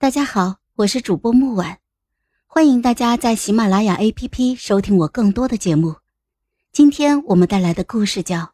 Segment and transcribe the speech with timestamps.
[0.00, 1.78] 大家好，我是主播木婉，
[2.46, 5.96] 欢迎大家在喜马拉雅 APP 收听我更多的节目。
[6.72, 8.38] 今天我们带来的故事叫《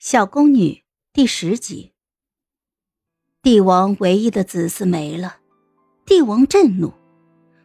[0.00, 0.70] 小宫女》
[1.12, 1.92] 第十集。
[3.40, 5.36] 帝王唯一的子嗣没了，
[6.04, 6.92] 帝王震怒，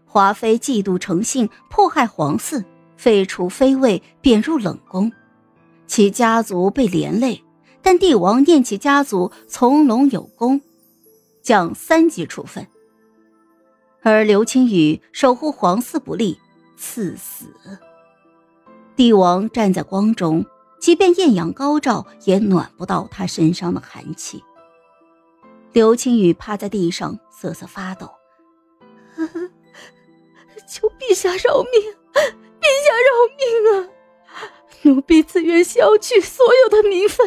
[0.05, 2.63] 华妃嫉妒成性，迫害皇嗣，
[2.95, 5.11] 废除妃位，贬入冷宫，
[5.87, 7.43] 其家族被连累。
[7.81, 10.61] 但帝王念其家族从龙有功，
[11.41, 12.67] 降三级处分。
[14.03, 16.37] 而刘青雨守护皇嗣不利，
[16.77, 17.45] 赐死。
[18.95, 20.45] 帝王站在光中，
[20.79, 24.43] 即便艳阳高照，也暖不到他身上的寒气。
[25.71, 28.11] 刘青雨趴在地上瑟瑟发抖，
[30.67, 31.81] 求陛下饶命！
[32.13, 33.89] 陛下饶命啊！
[34.83, 37.25] 奴婢自愿削去所有的名分。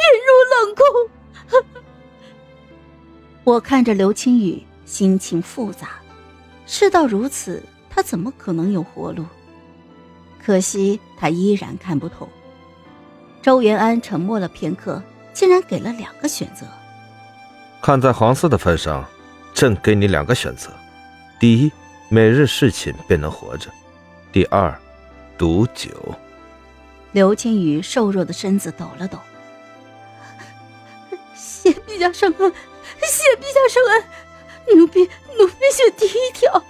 [0.00, 1.70] 进入冷宫。
[3.44, 5.99] 我看着刘青雨，心情复杂。
[6.70, 7.60] 事到如此，
[7.90, 9.26] 他怎么可能有活路？
[10.40, 12.28] 可惜他依然看不透。
[13.42, 16.64] 周元安沉默了片刻，竟然给了两个选择。
[17.82, 19.04] 看在皇嗣的份上，
[19.52, 20.70] 朕给你两个选择：
[21.40, 21.72] 第一，
[22.08, 23.68] 每日侍寝便能活着；
[24.30, 24.72] 第二，
[25.36, 25.90] 毒酒。
[27.10, 29.18] 刘青雨瘦弱的身子抖了抖。
[31.34, 32.52] 谢陛下圣恩，
[33.00, 34.04] 谢陛下圣恩，
[34.74, 35.00] 奴婢
[35.38, 36.62] 奴婢选第一条。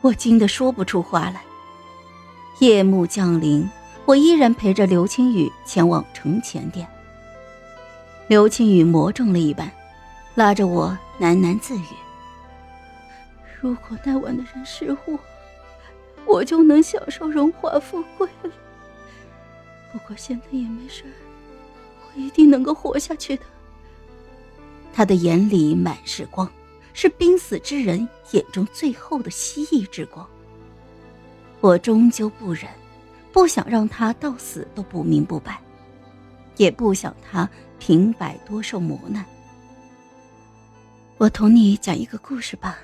[0.00, 1.42] 我惊得说不出话来。
[2.60, 3.68] 夜幕降临，
[4.04, 6.86] 我依然陪着刘青雨前往承乾殿。
[8.28, 9.70] 刘青雨魔怔了一般，
[10.34, 11.84] 拉着我喃喃自语
[13.60, 15.18] ：“如果那晚的人是我，
[16.24, 18.50] 我就能享受荣华富贵了。
[19.92, 21.04] 不过现在也没事。”
[22.16, 23.42] 我一定能够活下去的。
[24.94, 26.48] 他的眼里满是光，
[26.92, 30.24] 是濒死之人眼中最后的蜥蜴之光。
[31.60, 32.70] 我终究不忍，
[33.32, 35.60] 不想让他到死都不明不白，
[36.56, 37.50] 也不想他
[37.80, 39.26] 平白多受磨难。
[41.18, 42.78] 我同你讲一个故事吧。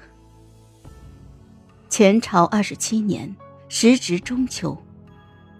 [1.88, 3.32] 前朝二十七年，
[3.68, 4.76] 时值中秋，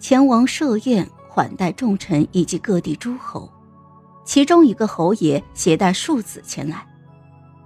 [0.01, 3.49] 前王设宴款待众臣以及各地诸侯。
[4.31, 6.87] 其中一个侯爷携带庶子前来，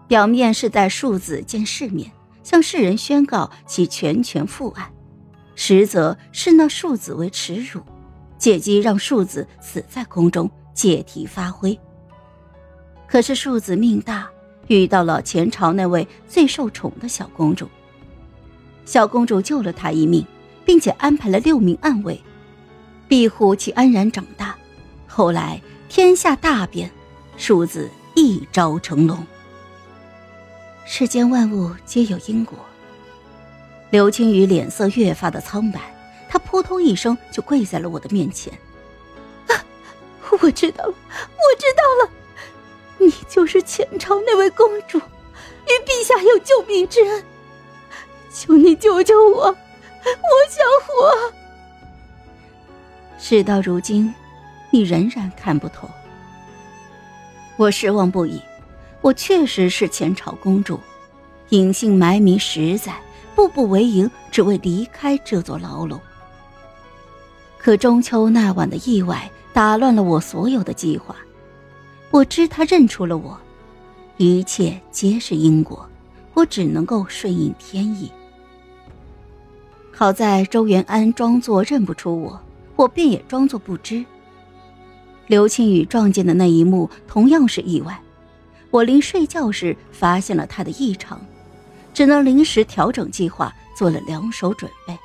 [0.08, 2.10] 表面是带庶子见世面，
[2.42, 4.91] 向世人宣告其全权父爱，
[5.54, 7.82] 实则是那庶子为耻辱，
[8.38, 11.78] 借机让庶子死在宫中，借题发挥。
[13.06, 14.26] 可是庶子命大，
[14.69, 17.69] 遇到了前朝那位最受宠的小公主，
[18.86, 20.26] 小公主救了他一命，
[20.64, 22.19] 并且安排了六名暗卫，
[23.06, 24.56] 庇护其安然长大。
[25.06, 25.60] 后来。
[25.89, 26.91] 天下大变，
[27.37, 29.25] 庶子一朝成龙。
[30.84, 32.59] 世间万物皆有因果。
[33.91, 35.81] 刘青雨脸色越发的苍白，
[36.28, 38.53] 他扑通一声就跪在了我的面前。
[39.47, 39.65] 啊，
[40.41, 42.11] 我知道了，我知道了，
[42.99, 47.25] 你就是前朝那位公主，与陛下有救命之恩，
[48.33, 49.55] 求你救救我，我
[50.50, 51.33] 想活。
[53.17, 54.12] 事到如今。
[54.75, 55.89] 你仍然看不透，
[57.57, 58.43] 我失望不已。
[59.03, 60.81] 我确实是前朝公主，
[61.51, 62.93] 隐姓埋名十载，
[63.37, 66.01] 步步为营，只为离开这座牢笼。
[67.57, 71.15] 可中秋那晚的意外打乱了我所有的计划。
[72.11, 73.39] 我知他认出了我，
[74.17, 75.89] 一切皆是因果，
[76.35, 78.11] 我只能够顺应天意。
[79.93, 82.41] 好在周元安装作认不出我，
[82.75, 84.05] 我便也装作不知。
[85.27, 87.99] 刘青雨撞见的那一幕同样是意外，
[88.71, 91.21] 我临睡觉时发现了他的异常，
[91.95, 94.97] 只能临时调整计划，做了两手准备。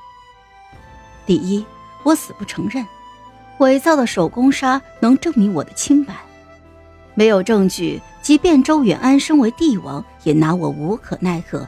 [1.25, 1.63] 第一，
[2.03, 2.85] 我死不承认，
[3.59, 6.13] 伪造的手工纱能证明我的清白，
[7.13, 11.65] 没有证据，即便周远安身为帝王，也拿我无可奈何。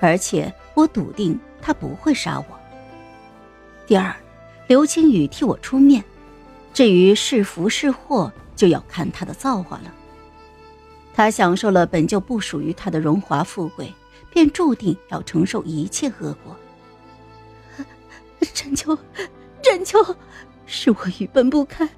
[0.00, 2.46] 而且我笃定他不会杀我。
[3.86, 4.14] 第二，
[4.66, 6.02] 刘青雨替我出面。
[6.74, 9.94] 至于是福是祸，就要看他的造化了。
[11.14, 13.94] 他享受了本就不属于他的荣华富贵，
[14.32, 16.56] 便注定要承受一切恶果。
[18.52, 18.98] 朕求，
[19.62, 19.98] 朕求，
[20.66, 21.88] 是我愚笨不堪，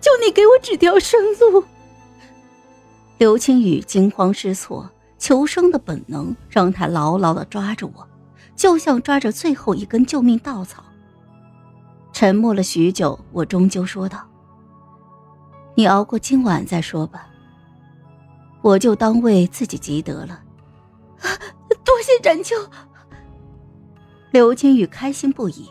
[0.00, 1.62] 求你给我指条生路。
[3.18, 8.08] 刘青雨惊慌失措，求生的本能让他牢牢的抓着我，
[8.56, 10.82] 就像抓着最后一根救命稻草。
[12.22, 14.24] 沉默了许久，我终究说道
[15.74, 17.26] ：“你熬过今晚再说吧。”
[18.62, 20.40] 我就当为自己积德了。
[21.84, 22.54] 多谢展秋。
[24.30, 25.68] 刘青雨开心不已，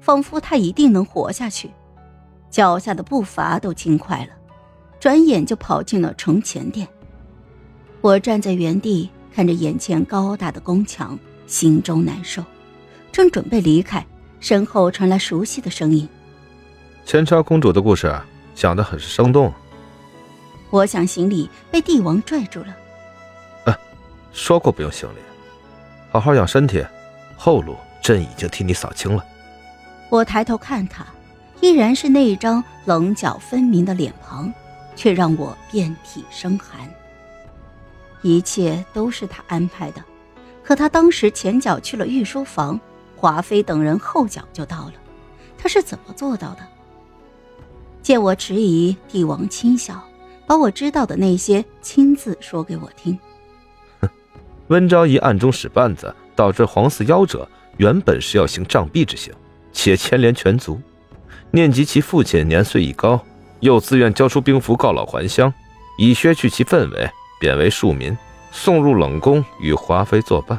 [0.00, 1.68] 仿佛他一定能活下去，
[2.48, 4.30] 脚下的步伐都轻快了，
[5.00, 6.86] 转眼就跑进了城前殿。
[8.02, 11.18] 我站在原地，看着眼前高大的宫墙，
[11.48, 12.44] 心中难受，
[13.10, 14.06] 正准备离开，
[14.40, 16.08] 身后传来熟悉的声音
[17.04, 18.14] ：“前朝公主的故事
[18.54, 19.52] 讲得很是生动。”
[20.70, 22.76] 我想行礼，被帝王拽住了。
[23.64, 23.78] “啊，
[24.32, 25.18] 说过不用行礼，
[26.10, 26.84] 好好养身体，
[27.36, 29.22] 后路。”朕已经替你扫清了。
[30.08, 31.04] 我抬头看他，
[31.60, 34.50] 依然是那一张棱角分明的脸庞，
[34.96, 36.88] 却让我遍体生寒。
[38.22, 40.02] 一切都是他安排的，
[40.64, 42.80] 可他当时前脚去了御书房，
[43.20, 44.92] 华妃等人后脚就到了，
[45.58, 46.60] 他是怎么做到的？
[48.00, 50.00] 见我迟疑，帝王轻笑，
[50.46, 53.18] 把我知道的那些亲自说给我听。
[54.00, 54.08] 哼，
[54.68, 57.46] 温昭仪暗中使绊子，导致皇嗣夭折。
[57.78, 59.34] 原本是要行杖毙之刑，
[59.72, 60.80] 且牵连全族。
[61.50, 63.20] 念及其父亲年岁已高，
[63.58, 65.52] 又自愿交出兵符告老还乡，
[65.98, 67.10] 以削去其氛围，
[67.40, 68.16] 贬为庶民，
[68.52, 70.56] 送入冷宫与华妃作伴。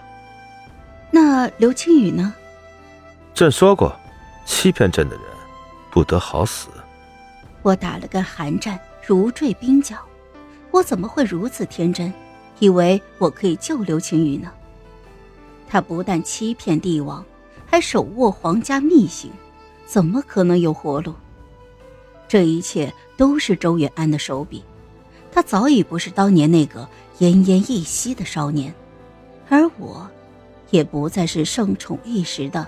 [1.09, 2.33] 那刘青雨呢？
[3.39, 3.97] 朕说过，
[4.45, 5.23] 欺骗朕的人，
[5.89, 6.67] 不得好死。
[7.61, 8.77] 我打了个寒战，
[9.07, 9.95] 如坠冰窖。
[10.71, 12.13] 我怎么会如此天真，
[12.59, 14.51] 以为我可以救刘青云呢？
[15.69, 17.23] 他不但欺骗帝王，
[17.65, 19.31] 还手握皇家秘刑，
[19.85, 21.15] 怎么可能有活路？
[22.27, 24.61] 这一切都是周远安的手笔。
[25.31, 26.85] 他早已不是当年那个
[27.19, 28.75] 奄奄一息的少年，
[29.47, 30.05] 而我，
[30.71, 32.67] 也不再是盛宠一时的